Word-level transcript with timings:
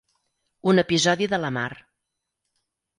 Un 0.73 0.83
episodi 0.85 1.29
de 1.35 1.41
la 1.47 1.55
mar. 1.61 1.69